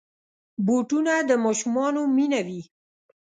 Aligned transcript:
بوټونه 0.65 1.13
د 1.29 1.31
ماشومانو 1.45 2.01
مینه 2.15 2.41
وي. 2.47 2.61